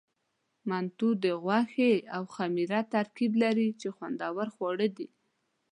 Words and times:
منتو 0.69 1.09
د 1.23 1.25
غوښې 1.43 1.93
او 2.15 2.23
خمیر 2.35 2.71
ترکیب 2.93 3.31
لري، 3.43 3.69
چې 3.79 3.87
خوندور 3.95 4.47
خواړه 4.55 4.87
دي. 4.97 5.07